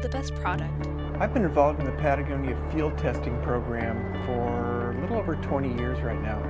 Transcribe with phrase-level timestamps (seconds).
[0.00, 0.88] build the best product.
[1.18, 6.00] I've been involved in the Patagonia field testing program for a little over 20 years
[6.00, 6.40] right now.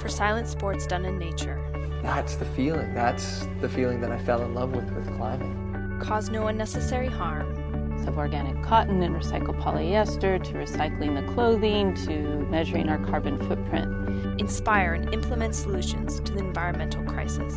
[0.00, 1.60] For silent sports done in nature.
[2.02, 2.94] That's the feeling.
[2.94, 5.98] That's the feeling that I fell in love with with climbing.
[6.00, 7.62] Cause no unnecessary harm.
[8.06, 14.40] Of organic cotton and recycled polyester to recycling the clothing to measuring our carbon footprint.
[14.40, 17.56] Inspire and implement solutions to the environmental crisis.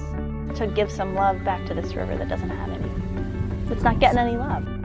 [0.58, 3.72] To give some love back to this river that doesn't have any.
[3.72, 4.79] It's not getting any love.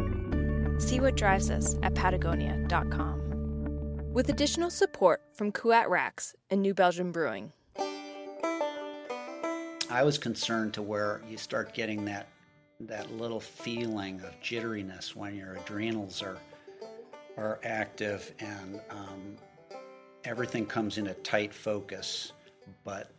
[0.84, 4.12] See what drives us at Patagonia.com.
[4.12, 7.54] With additional support from Kuat Racks and New Belgium Brewing.
[9.90, 12.28] I was concerned to where you start getting that
[12.80, 16.36] that little feeling of jitteriness when your adrenals are
[17.38, 19.38] are active and um,
[20.24, 22.34] everything comes in a tight focus,
[22.84, 23.10] but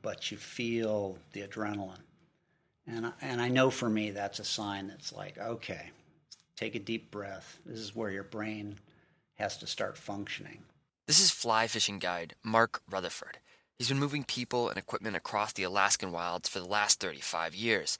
[0.00, 2.00] but you feel the adrenaline,
[2.86, 5.90] and I, and I know for me that's a sign that's like okay,
[6.56, 7.58] take a deep breath.
[7.64, 8.76] This is where your brain
[9.34, 10.62] has to start functioning.
[11.06, 13.38] This is fly fishing guide Mark Rutherford.
[13.78, 17.98] He's been moving people and equipment across the Alaskan wilds for the last 35 years.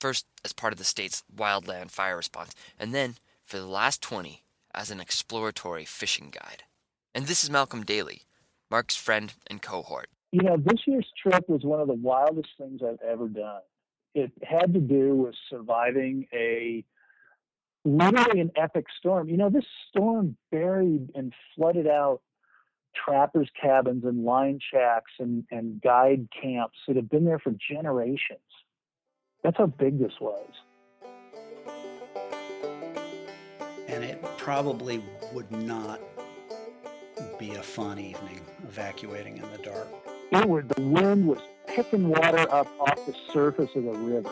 [0.00, 4.42] First as part of the state's wildland fire response, and then for the last 20
[4.74, 6.62] as an exploratory fishing guide.
[7.14, 8.22] And this is Malcolm Daly,
[8.70, 10.08] Mark's friend and cohort.
[10.32, 13.60] You know, this year's trip was one of the wildest things I've ever done.
[14.14, 16.84] It had to do with surviving a
[17.84, 19.28] literally an epic storm.
[19.28, 22.20] You know, this storm buried and flooded out
[22.94, 28.40] trappers' cabins and line shacks and, and guide camps that have been there for generations.
[29.42, 30.48] That's how big this was.
[33.88, 36.00] And it probably would not
[37.38, 39.88] be a fun evening evacuating in the dark.
[40.32, 44.30] It would, the wind was picking water up off the surface of the river.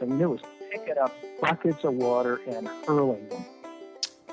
[0.00, 0.40] I mean, it was
[0.70, 3.44] picking up buckets of water and hurling them.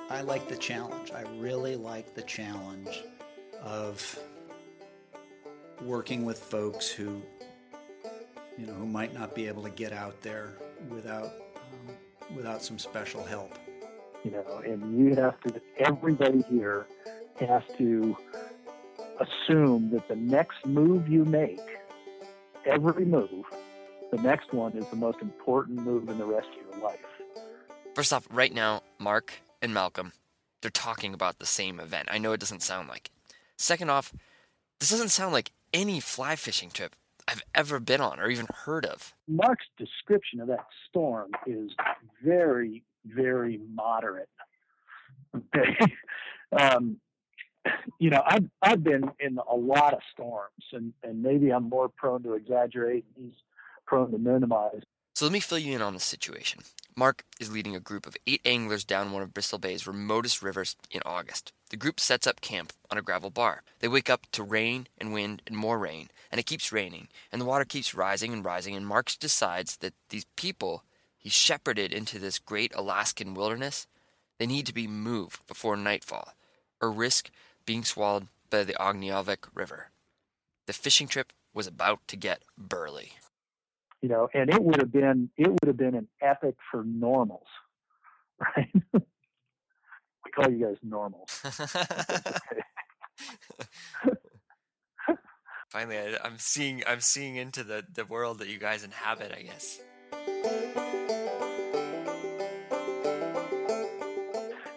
[0.10, 1.12] I like the challenge.
[1.12, 3.04] I really like the challenge
[3.62, 4.20] of
[5.82, 7.22] working with folks who
[8.58, 10.56] you know who might not be able to get out there
[10.90, 11.96] without um,
[12.36, 13.58] without some special help
[14.24, 16.88] you know and you have to everybody here
[17.40, 18.18] has to
[19.20, 21.62] assume that the next move you make
[22.66, 23.46] every move
[24.12, 27.00] the next one is the most important move in the rest of your life
[27.98, 30.14] First off, right now, Mark and Malcolm,
[30.62, 32.10] they're talking about the same event.
[32.12, 33.34] I know it doesn't sound like it.
[33.58, 34.14] Second off,
[34.80, 36.96] this doesn't sound like any fly fishing trip
[37.28, 39.16] I've ever been on or even heard of.
[39.28, 41.72] Mark's description of that storm is
[42.24, 44.30] very, very moderate.
[45.36, 45.78] Okay.
[46.58, 46.98] um,
[48.00, 51.90] you know, I've I've been in a lot of storms, and and maybe I'm more
[51.90, 53.06] prone to exaggerate.
[53.16, 53.40] And he's
[53.86, 54.84] prone to minimize.
[55.18, 56.60] So let me fill you in on the situation.
[56.96, 60.76] Mark is leading a group of eight anglers down one of Bristol Bay's remotest rivers
[60.92, 61.54] in August.
[61.72, 63.64] The group sets up camp on a gravel bar.
[63.80, 67.42] They wake up to rain and wind and more rain, and it keeps raining, and
[67.42, 70.84] the water keeps rising and rising, and Mark decides that these people
[71.18, 73.88] he shepherded into this great Alaskan wilderness,
[74.38, 76.36] they need to be moved before nightfall,
[76.80, 77.32] or risk
[77.66, 79.90] being swallowed by the Ognjavik River.
[80.68, 83.14] The fishing trip was about to get burly
[84.02, 87.48] you know, and it would have been it would have been an epic for normals,
[88.40, 88.70] right?
[88.94, 89.02] we
[90.36, 91.30] call you guys normals.
[95.70, 99.32] Finally, I, I'm seeing I'm seeing into the the world that you guys inhabit.
[99.36, 99.80] I guess.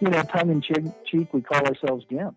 [0.00, 0.62] You know, tongue in
[1.04, 2.36] cheek, we call ourselves gimps.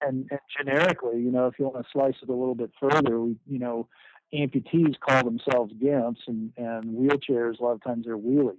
[0.00, 3.20] And, and generically, you know, if you want to slice it a little bit further,
[3.20, 3.88] we, you know,
[4.34, 8.56] amputees call themselves gimps, and, and wheelchairs, a lot of times, they're wheelies.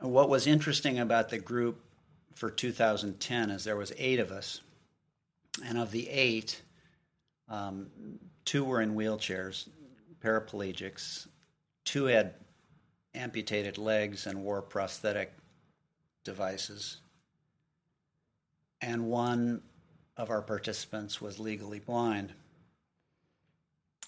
[0.00, 1.80] What was interesting about the group
[2.34, 4.60] for 2010 is there was eight of us,
[5.64, 6.60] and of the eight,
[7.48, 7.86] um,
[8.44, 9.68] two were in wheelchairs,
[10.22, 11.26] paraplegics.
[11.84, 12.34] Two had
[13.14, 15.32] amputated legs and wore prosthetic
[16.24, 16.98] devices,
[18.80, 19.62] and one
[20.16, 22.32] of our participants was legally blind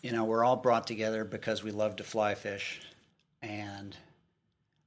[0.02, 2.81] you know, we're all brought together because we love to fly fish
[3.43, 3.96] and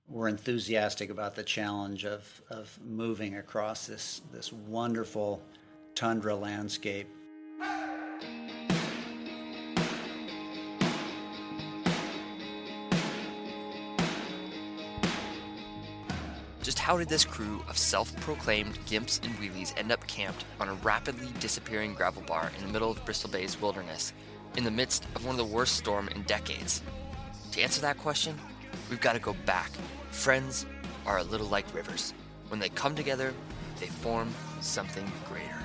[0.07, 5.41] we're enthusiastic about the challenge of, of moving across this, this wonderful
[5.95, 7.07] tundra landscape.
[16.61, 20.69] Just how did this crew of self proclaimed gimps and wheelies end up camped on
[20.69, 24.13] a rapidly disappearing gravel bar in the middle of Bristol Bay's wilderness
[24.57, 26.81] in the midst of one of the worst storms in decades?
[27.51, 28.37] To answer that question,
[28.89, 29.71] we've got to go back,
[30.11, 30.65] friends,
[31.05, 32.13] are a little like rivers.
[32.49, 33.33] When they come together,
[33.79, 34.29] they form
[34.61, 35.55] something greater.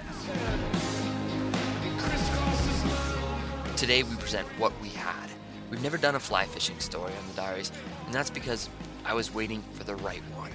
[3.77, 5.29] Today we present what we had.
[5.71, 7.73] We've never done a fly fishing story on the diaries,
[8.07, 8.69] and that's because
[9.05, 10.53] I was waiting for the right one.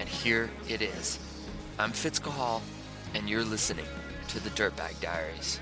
[0.00, 1.18] And here it is.
[1.78, 2.60] I'm Fitz Cahall,
[3.14, 3.86] and you're listening
[4.28, 5.60] to the Dirtbag Diaries.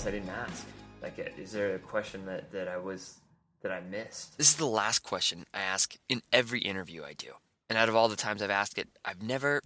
[0.00, 0.66] Else I didn't ask?
[1.02, 3.18] Like, uh, is there a question that, that I was
[3.62, 4.38] that I missed?
[4.38, 7.32] This is the last question I ask in every interview I do.
[7.68, 9.60] And out of all the times I've asked it, I've never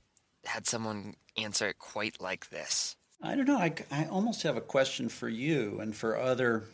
[0.45, 2.97] had someone answer it quite like this.
[3.23, 3.59] I don't know.
[3.59, 6.65] I, I almost have a question for you and for other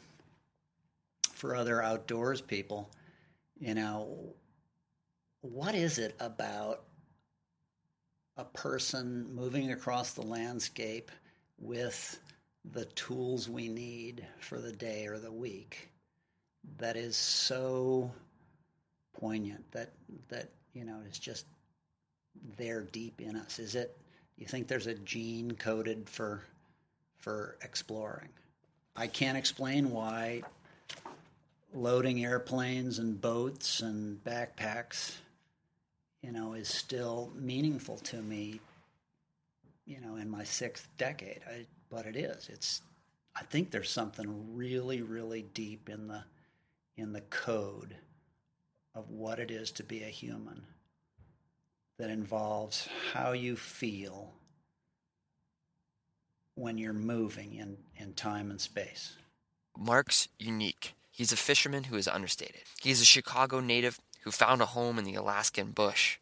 [1.34, 2.90] for other outdoors people.
[3.58, 4.34] You know,
[5.42, 6.84] what is it about
[8.38, 11.10] a person moving across the landscape
[11.58, 12.18] with
[12.64, 15.90] the tools we need for the day or the week
[16.78, 18.10] that is so
[19.18, 19.90] poignant that
[20.28, 21.46] that you know is just
[22.56, 23.58] there deep in us.
[23.58, 23.96] Is it
[24.36, 26.42] you think there's a gene coded for
[27.18, 28.28] for exploring?
[28.96, 30.42] I can't explain why
[31.72, 35.16] loading airplanes and boats and backpacks
[36.22, 38.60] you know is still meaningful to me
[39.86, 41.40] you know in my sixth decade.
[41.48, 42.82] I, but it is it's
[43.36, 46.22] i think there's something really really deep in the
[46.96, 47.96] in the code
[48.94, 50.62] of what it is to be a human
[51.98, 54.32] that involves how you feel
[56.54, 59.16] when you're moving in, in time and space.
[59.76, 60.94] Mark's unique.
[61.10, 62.62] He's a fisherman who is understated.
[62.80, 66.18] He's a Chicago native who found a home in the Alaskan bush.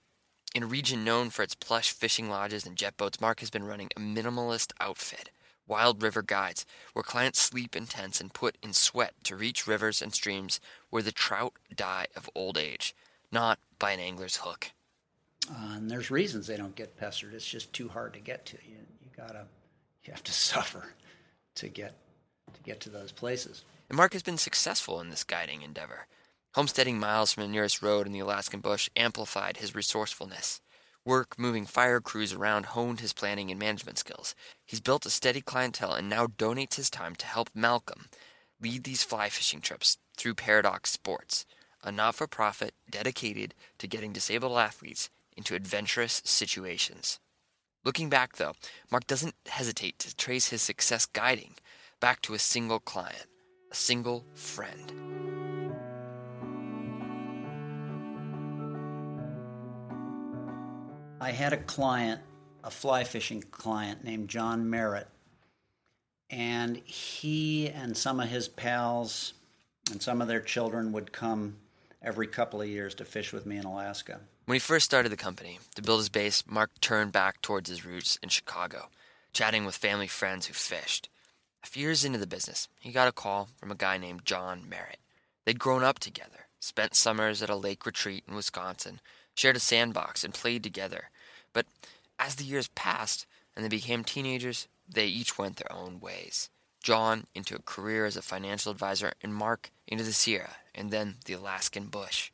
[0.54, 3.64] In a region known for its plush fishing lodges and jet boats, Mark has been
[3.64, 5.30] running a minimalist outfit,
[5.68, 10.02] Wild River Guides, where clients sleep in tents and put in sweat to reach rivers
[10.02, 10.60] and streams
[10.90, 12.96] where the trout die of old age,
[13.30, 14.72] not by an angler's hook.
[15.50, 17.34] Uh, and there's reasons they don't get pestered.
[17.34, 18.56] It's just too hard to get to.
[18.66, 19.44] You, you gotta,
[20.04, 20.84] you have to suffer
[21.56, 21.94] to get
[22.54, 23.64] to get to those places.
[23.88, 26.06] And Mark has been successful in this guiding endeavor.
[26.54, 30.60] Homesteading miles from the nearest road in the Alaskan bush amplified his resourcefulness.
[31.04, 34.34] Work moving fire crews around honed his planning and management skills.
[34.66, 38.06] He's built a steady clientele and now donates his time to help Malcolm
[38.60, 41.46] lead these fly fishing trips through Paradox Sports,
[41.82, 47.20] a not for profit dedicated to getting disabled athletes into adventurous situations.
[47.84, 48.54] Looking back, though,
[48.90, 51.54] Mark doesn't hesitate to trace his success guiding
[52.00, 53.26] back to a single client,
[53.70, 55.07] a single friend.
[61.20, 62.20] I had a client,
[62.62, 65.08] a fly fishing client named John Merritt,
[66.30, 69.34] and he and some of his pals
[69.90, 71.56] and some of their children would come
[72.02, 74.20] every couple of years to fish with me in Alaska.
[74.44, 77.84] When he first started the company, to build his base, Mark turned back towards his
[77.84, 78.88] roots in Chicago,
[79.32, 81.08] chatting with family friends who fished.
[81.64, 84.68] A few years into the business, he got a call from a guy named John
[84.68, 85.00] Merritt.
[85.44, 89.00] They'd grown up together, spent summers at a lake retreat in Wisconsin,
[89.38, 91.10] shared a sandbox, and played together.
[91.52, 91.66] But
[92.18, 96.50] as the years passed and they became teenagers, they each went their own ways.
[96.82, 101.16] John into a career as a financial advisor, and Mark into the Sierra and then
[101.24, 102.32] the Alaskan bush.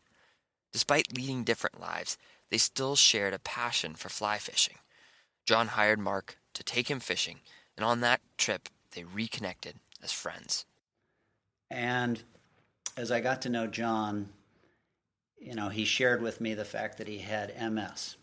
[0.73, 2.16] Despite leading different lives,
[2.50, 4.76] they still shared a passion for fly fishing.
[5.44, 7.40] John hired Mark to take him fishing,
[7.76, 10.64] and on that trip, they reconnected as friends.
[11.70, 12.23] And
[12.96, 14.30] as I got to know John,
[15.44, 18.16] you know, he shared with me the fact that he had MS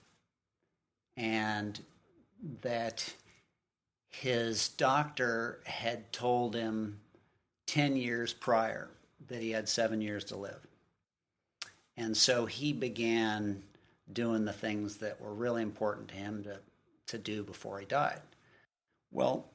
[1.16, 1.80] and
[2.62, 3.13] that
[4.10, 7.00] his doctor had told him
[7.68, 8.90] 10 years prior
[9.28, 10.66] that he had seven years to live.
[11.96, 13.62] And so he began
[14.12, 16.58] doing the things that were really important to him to,
[17.08, 18.22] to do before he died.
[19.12, 19.46] Well,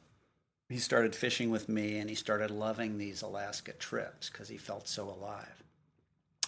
[0.68, 4.86] he started fishing with me and he started loving these Alaska trips because he felt
[4.86, 5.64] so alive.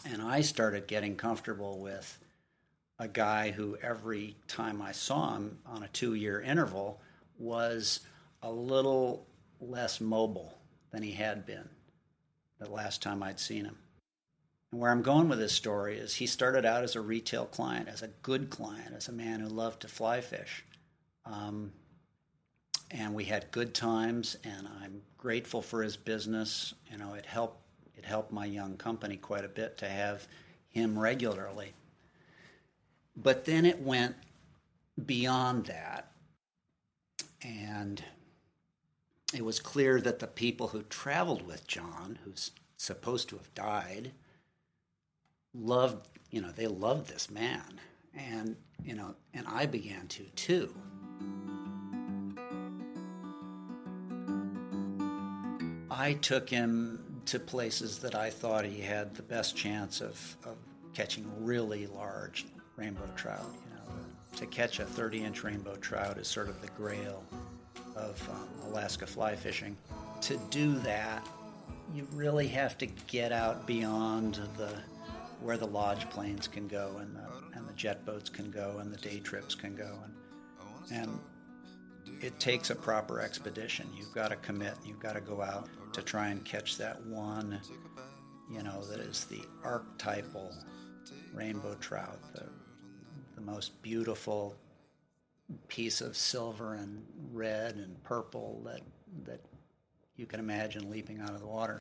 [0.05, 2.19] And I started getting comfortable with
[2.99, 7.01] a guy who every time I saw him on a two year interval
[7.39, 8.01] was
[8.43, 9.27] a little
[9.61, 10.57] less mobile
[10.91, 11.69] than he had been
[12.59, 13.77] the last time I'd seen him.
[14.73, 17.89] And where I'm going with this story is he started out as a retail client,
[17.89, 20.65] as a good client, as a man who loved to fly fish.
[21.25, 21.73] Um,
[22.91, 26.75] and we had good times, and I'm grateful for his business.
[26.91, 27.61] You know, it helped
[27.99, 30.27] it helped my young company quite a bit to have
[30.71, 31.73] him regularly.
[33.17, 34.15] But then it went
[35.05, 36.13] beyond that,
[37.43, 38.03] and
[39.35, 44.13] it was clear that the people who traveled with John, who's supposed to have died,
[45.53, 47.81] loved, you know, they loved this man.
[48.17, 50.75] And, you know, and I began to too.
[55.91, 60.57] I took him to places that I thought he had the best chance of, of
[60.95, 63.45] catching really large rainbow trout.
[63.65, 63.95] You know,
[64.37, 67.23] to catch a 30 inch rainbow trout is sort of the grail
[67.95, 69.77] of um, Alaska fly fishing.
[70.23, 71.27] To do that,
[71.95, 74.75] you really have to get out beyond the
[75.43, 78.93] where the lodge planes can go and the, and the jet boats can go and
[78.93, 81.19] the day trips can go and and
[82.21, 83.89] it takes a proper expedition.
[83.97, 84.75] You've got to commit.
[84.85, 87.61] You've got to go out to try and catch that one,
[88.51, 90.55] you know, that is the archetypal
[91.33, 92.45] rainbow trout, the,
[93.35, 94.57] the most beautiful
[95.69, 98.83] piece of silver and red and purple that
[99.25, 99.41] that
[100.17, 101.79] you can imagine leaping out of the water.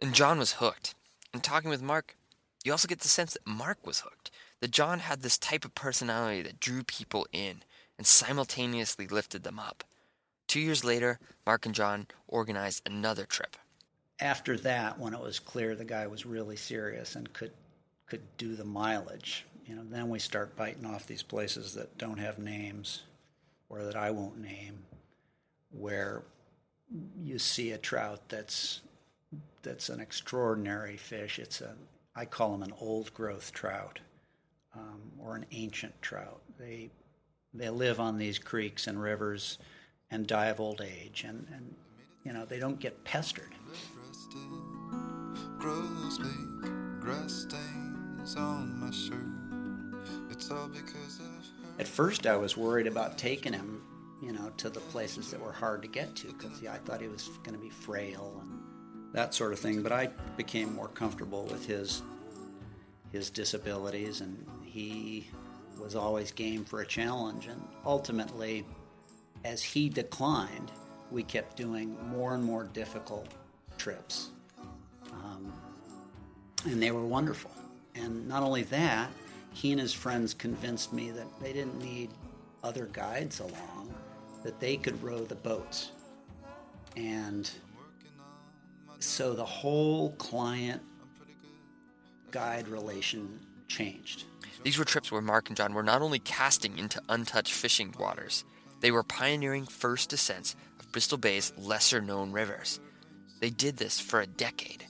[0.00, 0.94] And John was hooked.
[1.32, 2.16] And talking with Mark,
[2.64, 4.30] you also get the sense that Mark was hooked.
[4.60, 7.62] That John had this type of personality that drew people in
[7.98, 9.84] and simultaneously lifted them up.
[10.46, 13.56] Two years later, Mark and John organized another trip.
[14.20, 17.52] After that, when it was clear the guy was really serious and could
[18.06, 22.18] could do the mileage, you know, then we start biting off these places that don't
[22.18, 23.02] have names
[23.68, 24.78] or that I won't name,
[25.70, 26.22] where
[27.22, 28.80] you see a trout that's
[29.62, 31.38] that's an extraordinary fish.
[31.38, 31.74] It's a
[32.16, 34.00] I call them an old growth trout
[34.74, 36.40] um, or an ancient trout.
[36.58, 36.90] They
[37.54, 39.58] they live on these creeks and rivers
[40.10, 41.74] and die of old age, and, and
[42.24, 43.54] you know they don't get pestered.
[51.78, 53.82] At first, I was worried about taking him,
[54.22, 57.00] you know, to the places that were hard to get to because yeah, I thought
[57.00, 58.60] he was going to be frail and
[59.12, 59.82] that sort of thing.
[59.82, 62.02] But I became more comfortable with his
[63.12, 65.28] his disabilities, and he
[65.78, 67.46] was always game for a challenge.
[67.46, 68.64] And ultimately,
[69.44, 70.72] as he declined,
[71.10, 73.28] we kept doing more and more difficult
[73.76, 74.30] trips.
[75.12, 75.52] Um,
[76.64, 77.50] and they were wonderful.
[77.94, 79.10] And not only that,
[79.52, 82.10] he and his friends convinced me that they didn't need
[82.62, 83.94] other guides along,
[84.42, 85.92] that they could row the boats.
[86.96, 87.50] And
[88.98, 90.82] so the whole client
[92.30, 94.24] guide relation changed.
[94.62, 98.44] These were trips where Mark and John were not only casting into untouched fishing waters,
[98.80, 102.80] they were pioneering first descents of Bristol Bay's lesser known rivers.
[103.40, 104.84] They did this for a decade.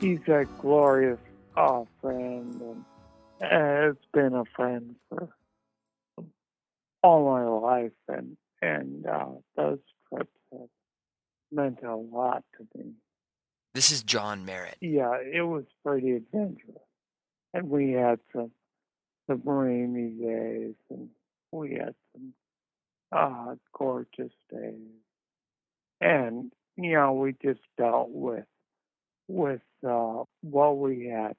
[0.00, 1.18] He's a glorious
[1.56, 2.84] oh, friend, and
[3.40, 5.28] has been a friend for
[7.02, 9.26] all my life, and and uh,
[9.56, 9.78] those
[10.08, 10.68] trips have
[11.52, 12.92] meant a lot to me.
[13.74, 14.76] This is John Merritt.
[14.80, 16.82] Yeah, it was pretty adventurous,
[17.54, 18.50] and we had some
[19.28, 21.08] some rainy days, and
[21.52, 22.32] we had some
[23.12, 24.74] uh, gorgeous days,
[26.00, 28.46] and you know we just dealt with
[29.28, 31.36] with uh, what we had.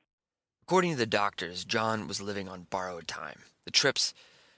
[0.70, 3.40] According to the doctors, John was living on borrowed time.
[3.66, 4.14] The trips,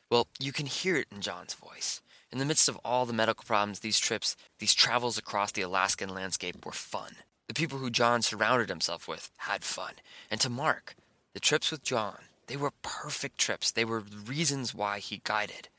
[0.10, 2.02] well, you can hear it in John's voice.
[2.34, 6.10] In the midst of all the medical problems, these trips, these travels across the Alaskan
[6.10, 7.14] landscape were fun.
[7.48, 9.94] The people who John surrounded himself with had fun.
[10.30, 10.96] And to Mark,
[11.34, 13.72] the trips with John, they were perfect trips.
[13.72, 15.70] They were reasons why he guided.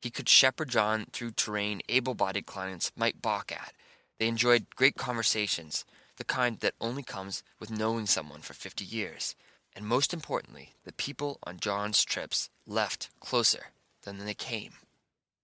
[0.00, 3.72] He could shepherd John through terrain able bodied clients might balk at.
[4.20, 5.84] They enjoyed great conversations,
[6.16, 9.34] the kind that only comes with knowing someone for 50 years.
[9.76, 13.66] And most importantly, the people on John's trips left closer
[14.02, 14.72] than they came.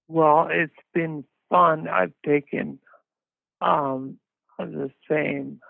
[0.09, 1.89] Well, it's been fun.
[1.89, 2.79] I've taken
[3.61, 4.19] um,
[4.59, 5.61] the same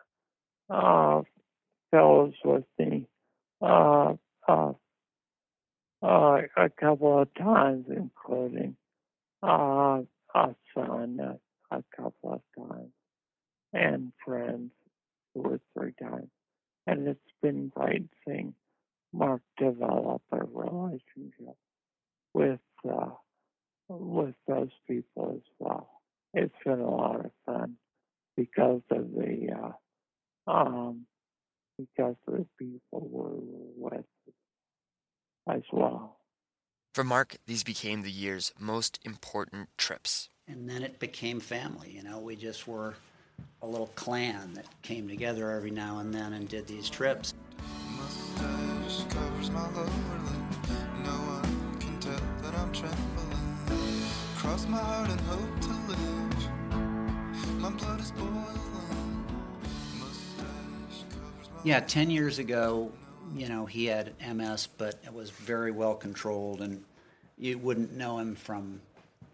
[0.69, 1.23] uh,
[1.91, 3.07] fellows with me
[3.63, 4.15] uh,
[4.49, 4.73] uh,
[6.03, 8.77] uh, a couple of times, including
[9.43, 10.03] uh,
[10.35, 12.93] a son a, a couple of times,
[13.73, 14.71] and friends
[15.35, 16.31] two or three times.
[16.87, 18.55] And it's been great seeing
[19.13, 21.57] Mark develop a relationship
[22.33, 23.11] with uh,
[23.89, 25.91] with those people as well.
[26.33, 27.77] It's been a lot of fun
[28.37, 29.73] because of the
[30.47, 31.07] uh, um,
[31.79, 34.05] because of the people we're with
[35.49, 36.17] as well.
[36.95, 40.29] For Mark, these became the year's most important trips.
[40.49, 41.91] And then it became family.
[41.91, 42.95] You know, we just were
[43.63, 47.35] a little clan that came together every now and then and did these trips.
[54.37, 56.51] Cross my heart and hope to live.
[57.61, 58.61] My blood is boiling.
[61.63, 62.91] Yeah, 10 years ago,
[63.37, 66.83] you know, he had MS, but it was very well controlled, and
[67.37, 68.81] you wouldn't know him from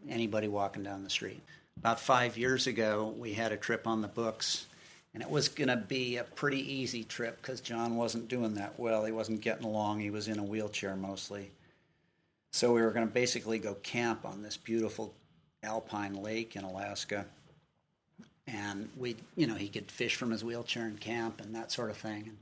[0.09, 1.41] anybody walking down the street.
[1.78, 4.66] About five years ago, we had a trip on the books,
[5.14, 8.78] and it was going to be a pretty easy trip because John wasn't doing that
[8.78, 9.04] well.
[9.04, 10.00] He wasn't getting along.
[10.00, 11.50] He was in a wheelchair mostly.
[12.52, 15.14] So we were going to basically go camp on this beautiful
[15.62, 17.26] alpine lake in Alaska.
[18.47, 21.90] And we, you know, he could fish from his wheelchair and camp and that sort
[21.90, 22.37] of thing.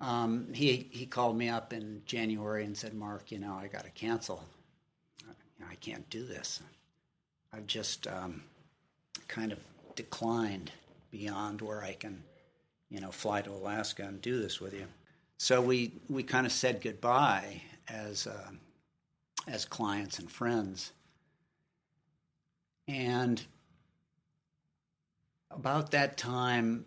[0.00, 3.84] Um, he he called me up in January and said, "Mark, you know, I got
[3.84, 4.42] to cancel.
[5.28, 6.60] I, I can't do this.
[7.52, 8.42] I've just um,
[9.28, 9.58] kind of
[9.96, 10.70] declined
[11.10, 12.22] beyond where I can,
[12.88, 14.86] you know, fly to Alaska and do this with you."
[15.38, 18.50] So we we kind of said goodbye as uh,
[19.46, 20.92] as clients and friends,
[22.86, 23.42] and
[25.50, 26.84] about that time,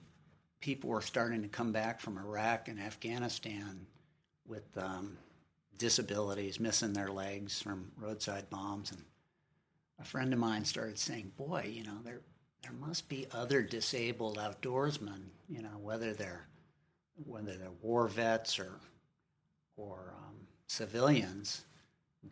[0.62, 3.86] people were starting to come back from Iraq and Afghanistan
[4.48, 5.18] with um,
[5.78, 8.92] disabilities, missing their legs from roadside bombs.
[8.92, 9.04] And
[10.04, 12.22] a friend of mine started saying, "Boy, you know, there
[12.62, 15.22] there must be other disabled outdoorsmen.
[15.50, 16.48] You know, whether they're
[17.26, 18.80] whether they're war vets or
[19.78, 20.36] or um,
[20.68, 21.64] civilians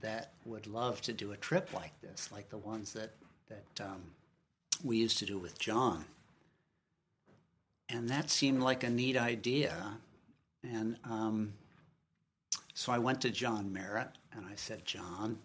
[0.02, 3.12] that would love to do a trip like this, like the ones that
[3.50, 4.02] that um,
[4.84, 6.06] we used to do with John."
[7.94, 9.76] and that seemed like a neat idea.
[10.64, 11.54] And um,
[12.74, 15.38] so I went to John Merritt and I said, John,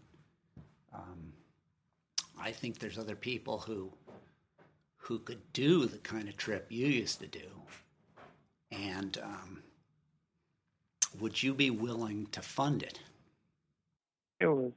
[0.95, 1.26] um,
[2.47, 3.93] I think there's other people who
[4.99, 7.49] who could do the kind of trip you used to do,
[8.71, 9.63] and um,
[11.19, 13.01] would you be willing to fund it?
[14.39, 14.71] It was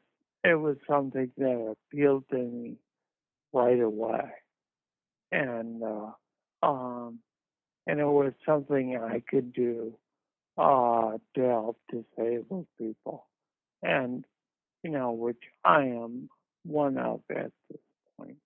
[0.44, 2.78] it was something that appealed to me
[3.54, 4.32] right away,
[5.32, 6.12] and uh,
[6.64, 7.20] um,
[7.86, 9.94] and it was something I could do
[10.58, 13.28] uh, to help disabled people,
[13.84, 14.26] and
[14.82, 16.30] you know, which I am
[16.70, 17.82] one of at this
[18.18, 18.38] point.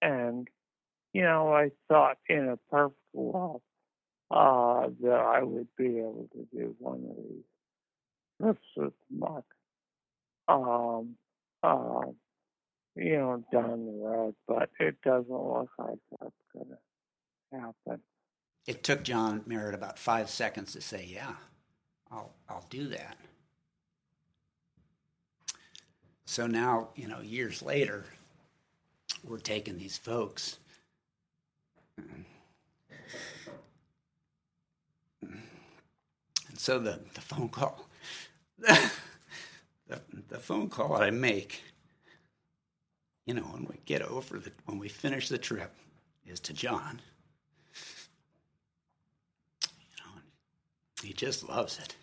[0.00, 0.48] And
[1.12, 3.62] you know, I thought in a perfect world
[4.30, 7.44] uh, that I would be able to do one of these
[8.40, 9.44] trips with Mark.
[10.48, 11.16] Um,
[11.62, 12.10] uh,
[12.96, 18.00] you know, down the road, but it doesn't look like that's going to happen
[18.66, 21.34] it took John Merritt about five seconds to say, "Yeah,
[22.10, 23.16] I'll I'll do that."
[26.24, 28.04] So now, you know, years later,
[29.24, 30.58] we're taking these folks.
[31.96, 32.24] And
[36.56, 37.86] so the, the phone call,
[38.58, 38.90] the,
[40.28, 41.62] the phone call that I make,
[43.26, 45.72] you know, when we get over the, when we finish the trip,
[46.26, 47.00] is to John.
[49.62, 50.20] You know,
[51.02, 51.94] He just loves it.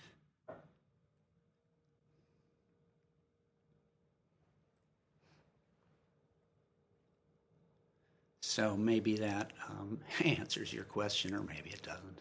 [8.60, 12.20] So maybe that um, answers your question, or maybe it doesn't.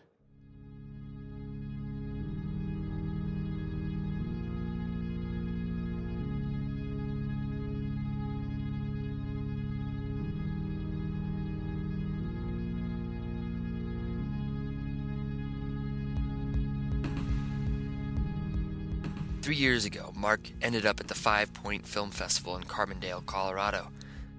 [19.43, 23.89] Three years ago, Mark ended up at the Five Point Film Festival in Carbondale, Colorado.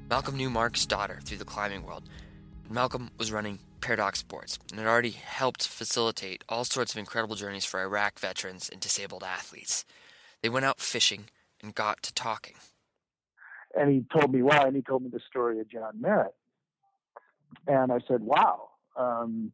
[0.10, 2.04] Malcolm knew Mark's daughter through the climbing world.
[2.68, 7.64] Malcolm was running Paradox Sports and had already helped facilitate all sorts of incredible journeys
[7.64, 9.86] for Iraq veterans and disabled athletes.
[10.42, 11.26] They went out fishing
[11.62, 12.56] and got to talking.
[13.78, 16.34] And he told me why, and he told me the story of John Merritt.
[17.68, 18.70] And I said, wow.
[18.96, 19.52] Um,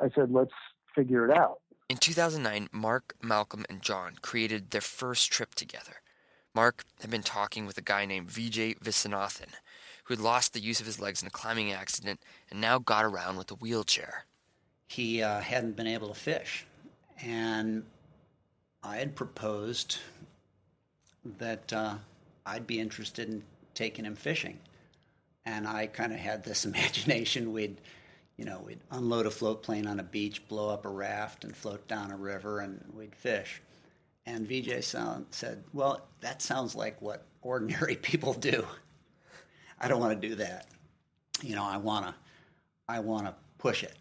[0.00, 0.52] I said, let's
[0.94, 1.60] figure it out.
[1.88, 6.02] In 2009, Mark, Malcolm, and John created their first trip together.
[6.54, 9.54] Mark had been talking with a guy named Vijay Viswanathan,
[10.04, 13.04] who had lost the use of his legs in a climbing accident and now got
[13.04, 14.24] around with a wheelchair.
[14.86, 16.66] He uh, hadn't been able to fish,
[17.22, 17.84] and
[18.82, 19.98] I had proposed
[21.38, 21.94] that uh,
[22.44, 23.42] I'd be interested in
[23.74, 24.58] taking him fishing.
[25.46, 27.80] And I kind of had this imagination we'd,
[28.36, 31.56] you know, we'd unload a float plane on a beach, blow up a raft, and
[31.56, 33.62] float down a river, and we'd fish.
[34.26, 38.66] And VJ sound, said, Well, that sounds like what ordinary people do.
[39.84, 40.66] I don't want to do that.
[41.42, 42.14] You know, I want to,
[42.88, 43.94] I want to push it.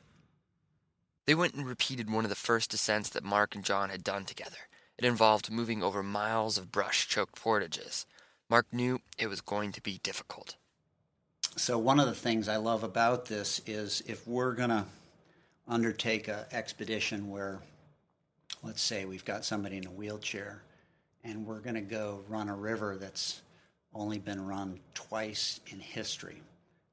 [1.26, 4.24] They went and repeated one of the first descents that Mark and John had done
[4.24, 4.70] together.
[4.98, 8.06] It involved moving over miles of brush choked portages.
[8.50, 10.56] Mark knew it was going to be difficult.
[11.58, 14.86] So, one of the things I love about this is if we're going to
[15.68, 17.60] undertake an expedition where,
[18.64, 20.64] let's say, we've got somebody in a wheelchair
[21.26, 23.42] and we're going to go run a river that's
[23.96, 26.42] only been run twice in history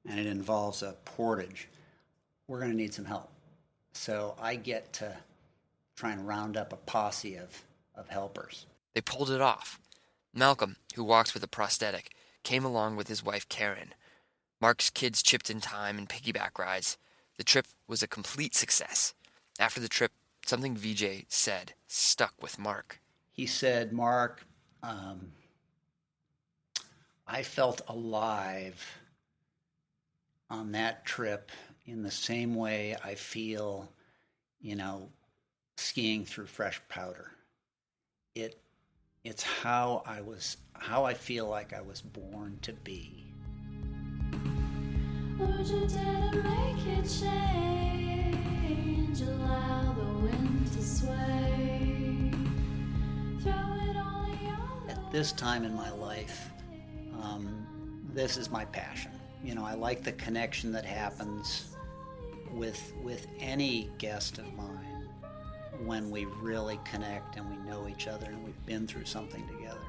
[0.08, 1.68] and it involves a portage,
[2.46, 3.30] we're going to need some help.
[3.92, 5.16] So, I get to
[5.96, 7.62] try and round up a posse of,
[7.94, 8.66] of helpers.
[8.94, 9.78] They pulled it off.
[10.32, 12.10] Malcolm, who walks with a prosthetic,
[12.42, 13.94] came along with his wife Karen.
[14.60, 16.96] Mark's kids chipped in time and piggyback rides.
[17.36, 19.14] The trip was a complete success.
[19.58, 20.12] After the trip,
[20.46, 23.00] something VJ said stuck with Mark.
[23.32, 24.44] He said, Mark,
[24.82, 25.32] um,
[27.32, 28.84] I felt alive
[30.50, 31.52] on that trip
[31.86, 33.88] in the same way I feel,
[34.60, 35.08] you know,
[35.76, 37.30] skiing through fresh powder.
[38.34, 38.60] It
[39.22, 43.32] it's how I was how I feel like I was born to be.
[45.38, 48.10] Would you dare to make it change?
[49.20, 52.32] Allow the wind to sway.
[53.40, 53.52] Throw
[53.88, 54.26] it all
[54.88, 56.50] At this time in my life,
[57.22, 57.66] um,
[58.12, 59.12] this is my passion.
[59.42, 61.66] You know, I like the connection that happens
[62.52, 65.08] with with any guest of mine
[65.84, 69.80] when we really connect and we know each other and we've been through something together.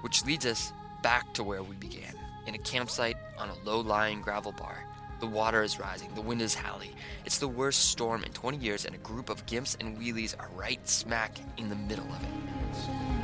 [0.00, 2.14] Which leads us back to where we began
[2.46, 4.86] in a campsite on a low lying gravel bar.
[5.20, 6.90] The water is rising, the wind is howling.
[7.24, 10.50] It's the worst storm in 20 years, and a group of gimps and wheelies are
[10.54, 13.23] right smack in the middle of it.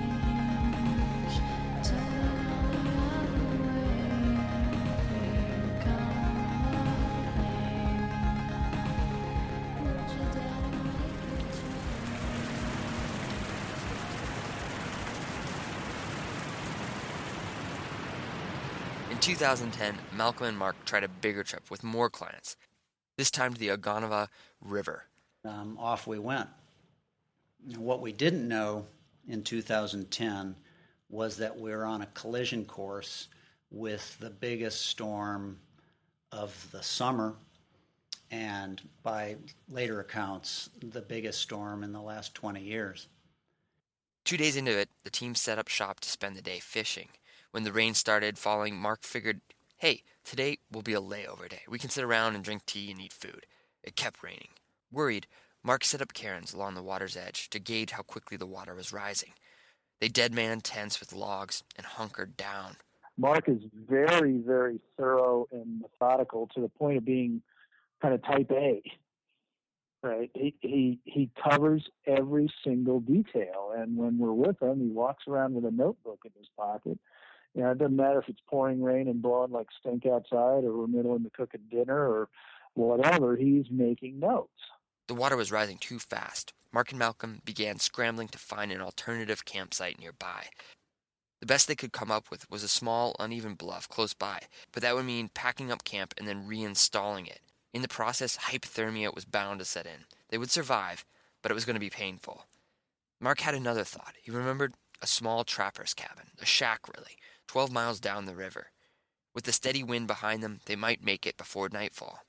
[19.20, 22.56] 2010, Malcolm and Mark tried a bigger trip with more clients,
[23.18, 24.28] this time to the Oganava
[24.62, 25.04] River.
[25.44, 26.48] Um, off we went.
[27.76, 28.87] What we didn't know
[29.28, 30.56] in 2010
[31.11, 33.28] was that we were on a collision course
[33.70, 35.59] with the biggest storm
[36.33, 37.35] of the summer
[38.30, 39.37] and by
[39.68, 43.09] later accounts, the biggest storm in the last 20 years.
[44.24, 47.09] Two days into it, the team set up shop to spend the day fishing.
[47.52, 49.40] When the rain started falling, Mark figured,
[49.76, 51.62] hey, today will be a layover day.
[51.68, 53.44] We can sit around and drink tea and eat food.
[53.82, 54.50] It kept raining.
[54.92, 55.26] Worried,
[55.64, 58.92] Mark set up cairns along the water's edge to gauge how quickly the water was
[58.92, 59.32] rising.
[60.00, 62.76] They dead man tents with logs and hunkered down.
[63.18, 67.42] Mark is very, very thorough and methodical to the point of being
[68.00, 68.80] kind of type A.
[70.02, 70.30] Right.
[70.34, 73.74] He he he covers every single detail.
[73.76, 76.98] And when we're with him, he walks around with a notebook in his pocket
[77.54, 80.76] you know, it doesn't matter if it's pouring rain and blowing like stink outside or
[80.76, 82.28] we're middle in the cooking dinner or
[82.74, 84.48] whatever, he's making notes.
[85.08, 86.52] The water was rising too fast.
[86.72, 90.46] Mark and Malcolm began scrambling to find an alternative campsite nearby.
[91.40, 94.82] The best they could come up with was a small, uneven bluff close by, but
[94.82, 97.40] that would mean packing up camp and then reinstalling it.
[97.72, 100.04] In the process, hypothermia was bound to set in.
[100.28, 101.04] They would survive,
[101.42, 102.46] but it was going to be painful.
[103.20, 104.14] Mark had another thought.
[104.22, 107.16] He remembered a small trapper's cabin, a shack really,
[107.50, 108.68] 12 miles down the river.
[109.34, 112.20] With the steady wind behind them, they might make it before nightfall.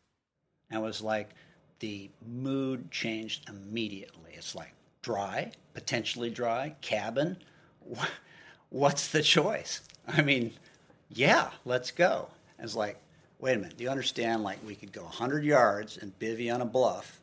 [0.72, 1.36] And it was like
[1.78, 4.32] the mood changed immediately.
[4.34, 7.38] It's like dry, potentially dry, cabin.
[8.72, 9.82] What's the choice?
[10.08, 10.54] I mean,
[11.10, 12.28] yeah, let's go.
[12.58, 12.98] it's like,
[13.38, 14.42] wait a minute, do you understand?
[14.42, 17.22] Like, we could go 100 yards and bivy on a bluff,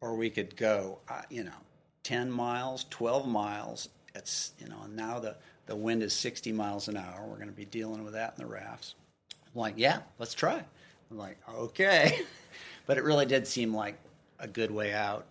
[0.00, 1.60] or we could go, uh, you know,
[2.04, 3.90] 10 miles, 12 miles.
[4.14, 7.26] It's, you know, and now the, the wind is 60 miles an hour.
[7.26, 8.94] We're going to be dealing with that in the rafts.
[9.32, 10.64] I'm like, yeah, let's try.
[11.10, 12.20] I'm like, okay.
[12.86, 13.98] but it really did seem like
[14.38, 15.26] a good way out.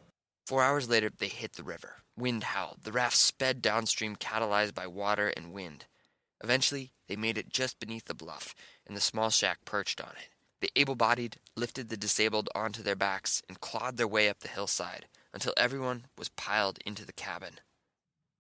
[0.47, 1.95] Four hours later, they hit the river.
[2.17, 2.79] Wind howled.
[2.83, 5.85] The raft sped downstream, catalyzed by water and wind.
[6.43, 8.55] Eventually, they made it just beneath the bluff,
[8.87, 10.29] and the small shack perched on it.
[10.61, 14.47] The able bodied lifted the disabled onto their backs and clawed their way up the
[14.47, 17.59] hillside until everyone was piled into the cabin.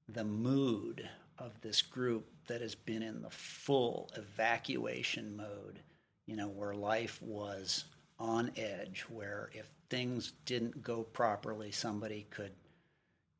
[0.07, 1.09] the mood
[1.41, 5.79] of this group that has been in the full evacuation mode,
[6.27, 7.85] you know, where life was
[8.19, 12.51] on edge, where if things didn't go properly, somebody could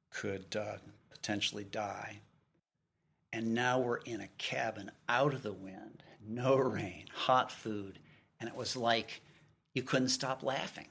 [0.09, 0.75] could uh,
[1.09, 2.19] potentially die.
[3.31, 7.99] And now we're in a cabin out of the wind, no rain, hot food,
[8.39, 9.21] and it was like
[9.73, 10.87] you couldn't stop laughing.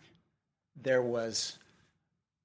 [0.81, 1.59] There was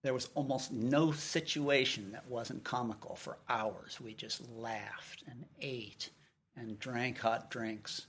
[0.05, 3.99] there was almost no situation that wasn't comical for hours.
[3.99, 6.11] We just laughed and ate
[6.55, 8.05] and drank hot drinks,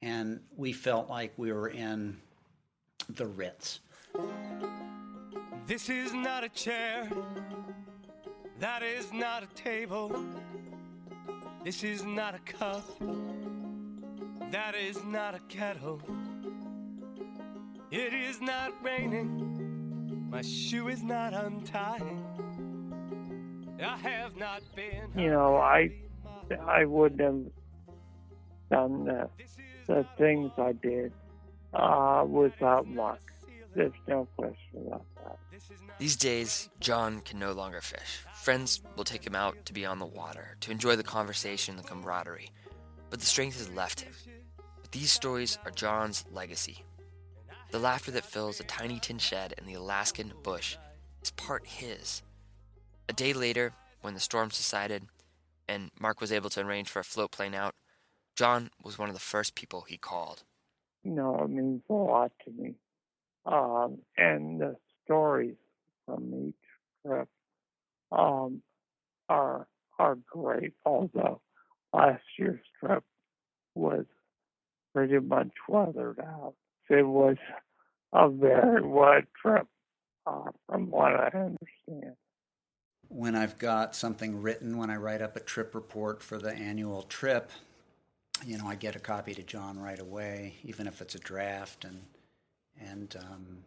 [0.00, 2.18] and we felt like we were in
[3.08, 3.80] the Ritz.
[5.66, 7.10] This is not a chair.
[8.60, 10.14] That is not a table.
[11.64, 12.84] This is not a cup.
[14.52, 16.00] That is not a kettle.
[17.90, 19.43] It is not raining.
[20.34, 22.02] My shoe is not untied.
[23.80, 25.08] I have not been.
[25.16, 25.92] You know, I
[26.60, 27.52] I wouldn't have
[28.68, 29.28] done the,
[29.86, 31.12] the things I did
[31.72, 33.20] uh, without luck.
[33.76, 35.38] There's no question about that.
[36.00, 38.24] These days, John can no longer fish.
[38.34, 41.84] Friends will take him out to be on the water, to enjoy the conversation, the
[41.84, 42.50] camaraderie.
[43.08, 44.12] But the strength has left him.
[44.82, 46.84] But these stories are John's legacy.
[47.74, 50.76] The laughter that fills a tiny tin shed in the Alaskan bush
[51.20, 52.22] is part his.
[53.08, 55.02] A day later, when the storm subsided
[55.66, 57.74] and Mark was able to arrange for a float plane out,
[58.36, 60.44] John was one of the first people he called.
[61.02, 62.74] You know, it means a lot to me.
[63.44, 65.56] Um, and the stories
[66.06, 67.28] from each trip
[68.12, 68.62] um,
[69.28, 69.66] are
[69.98, 70.74] are great.
[70.86, 71.40] Although
[71.92, 73.02] last year's trip
[73.74, 74.04] was
[74.94, 76.54] pretty much weathered out.
[76.88, 77.36] It was
[78.12, 79.66] a very wide trip,
[80.26, 82.16] uh, from what I understand.
[83.08, 87.02] When I've got something written, when I write up a trip report for the annual
[87.02, 87.50] trip,
[88.44, 91.84] you know, I get a copy to John right away, even if it's a draft,
[91.84, 92.02] and
[92.80, 93.58] and um,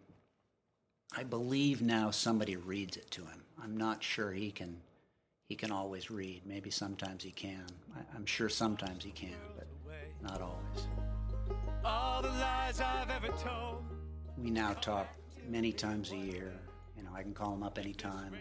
[1.15, 3.43] I believe now somebody reads it to him.
[3.61, 4.77] I'm not sure he can
[5.47, 6.41] he can always read.
[6.45, 7.65] Maybe sometimes he can.
[7.95, 9.67] I, I'm sure sometimes he can, but
[10.21, 10.87] not always.
[11.87, 13.85] All the lies I've ever told.
[14.37, 15.07] We now talk
[15.47, 16.51] many times a year.
[16.97, 18.33] You know, I can call him up anytime.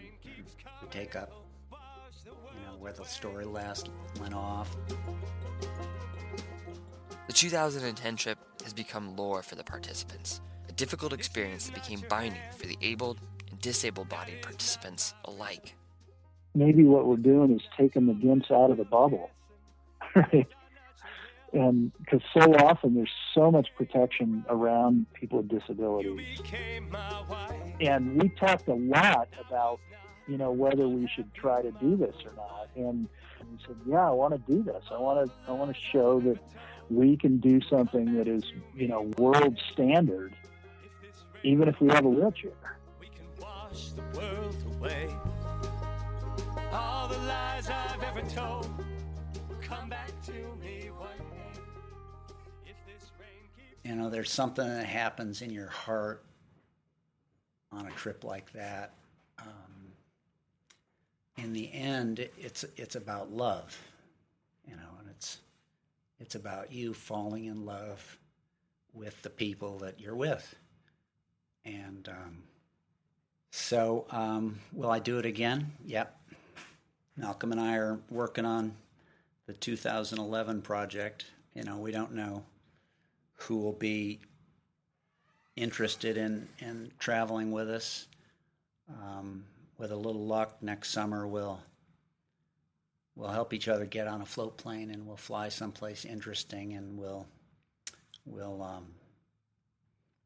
[0.82, 1.30] We take up,
[1.70, 4.76] you know, where the story last went off.
[7.28, 12.42] The 2010 trip has become lore for the participants, a difficult experience that became binding
[12.59, 15.76] for the abled and disabled bodied participants alike.
[16.56, 19.30] Maybe what we're doing is taking the gimps out of the bubble,
[20.16, 20.48] right?
[21.57, 26.42] And because so often there's so much protection around people with disabilities.
[27.81, 29.81] And we talked a lot about,
[30.29, 32.69] you know, whether we should try to do this or not.
[32.77, 33.09] And
[33.51, 34.85] we said, yeah, I want to do this.
[34.92, 36.38] I want to, I want to show that
[36.90, 40.35] we can do something that is, you know, world standard,
[41.42, 42.53] even if we have a wheelchair.
[43.01, 45.09] We can wash the world away.
[46.71, 48.65] All the lies I've ever told
[53.87, 56.25] You know, there's something that happens in your heart
[57.70, 58.94] on a trip like that.
[59.38, 59.92] Um,
[61.37, 63.79] in the end, it's it's about love,
[64.66, 65.38] you know, and it's
[66.18, 68.18] it's about you falling in love
[68.92, 70.57] with the people that you're with.
[71.64, 72.42] And um,
[73.53, 75.70] so, um, will I do it again?
[75.85, 76.18] Yep.
[77.16, 78.75] Malcolm and I are working on
[79.46, 81.27] the 2011 project.
[81.55, 82.42] You know, we don't know
[83.37, 84.20] who will be
[85.57, 88.07] interested in, in traveling with us.
[88.88, 89.44] Um,
[89.79, 91.61] with a little luck, next summer we'll
[93.14, 96.96] we'll help each other get on a float plane and we'll fly someplace interesting and
[96.96, 97.27] we'll
[98.27, 98.87] we'll um,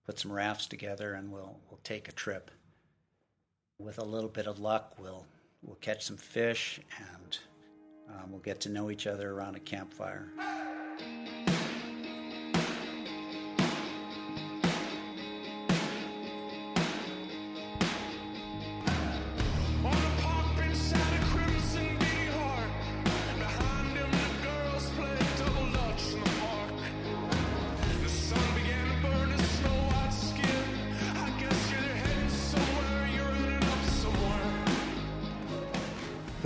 [0.04, 2.50] put some rafts together and we'll we'll take a trip.
[3.78, 5.24] With a little bit of luck, we'll
[5.62, 7.38] we'll catch some fish and
[8.08, 10.28] um, we'll get to know each other around a campfire.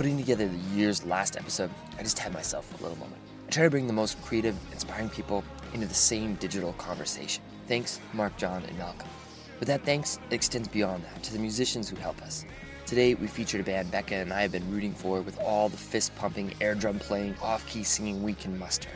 [0.05, 3.19] Putting together the year's last episode, I just had myself a little moment.
[3.47, 7.43] I try to bring the most creative, inspiring people into the same digital conversation.
[7.67, 9.09] Thanks, Mark, John, and Malcolm.
[9.57, 12.45] But that thanks extends beyond that to the musicians who help us.
[12.85, 15.77] Today, we featured a band Becca and I have been rooting for with all the
[15.77, 18.91] fist pumping, air drum playing, off key singing we can muster.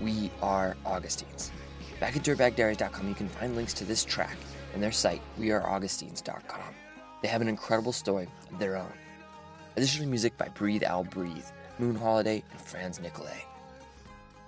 [0.00, 1.50] We are Augustines.
[1.98, 4.36] Back at dirtbagdiaries.com, you can find links to this track
[4.72, 6.74] and their site, weareaugustines.com.
[7.22, 8.92] They have an incredible story of their own.
[9.76, 11.46] Additional music by Breathe Owl Breathe,
[11.80, 13.44] Moon Holiday, and Franz Nicolay.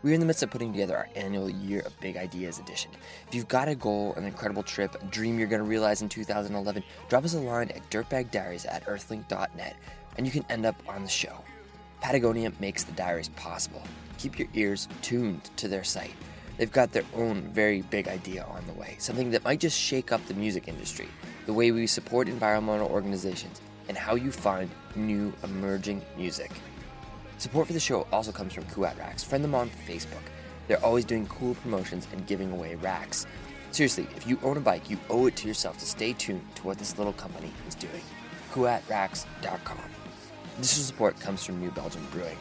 [0.05, 2.93] We're in the midst of putting together our annual Year of Big Ideas edition.
[3.27, 6.09] If you've got a goal, an incredible trip, a dream you're going to realize in
[6.09, 9.75] 2011, drop us a line at dirtbagdiaries at earthlink.net
[10.17, 11.37] and you can end up on the show.
[12.01, 13.83] Patagonia makes the diaries possible.
[14.19, 16.15] Keep your ears tuned to their site.
[16.57, 20.13] They've got their own very big idea on the way, something that might just shake
[20.13, 21.09] up the music industry,
[21.47, 26.51] the way we support environmental organizations, and how you find new emerging music.
[27.39, 29.23] Support for the show also comes from Kuat Racks.
[29.23, 30.23] Friend them on Facebook.
[30.69, 33.27] They're always doing cool promotions and giving away racks.
[33.71, 36.63] Seriously, if you own a bike, you owe it to yourself to stay tuned to
[36.63, 38.01] what this little company is doing.
[38.53, 39.79] KuatRacks.com.
[40.59, 42.39] Additional support comes from New Belgium Brewing.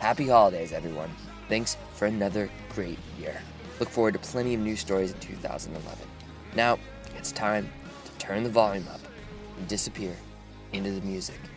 [0.00, 1.10] Happy holidays, everyone.
[1.48, 3.40] Thanks for another great year.
[3.80, 6.06] Look forward to plenty of new stories in 2011.
[6.54, 6.78] Now,
[7.16, 7.70] it's time
[8.04, 9.00] to turn the volume up
[9.56, 10.14] and disappear
[10.72, 11.49] into the music.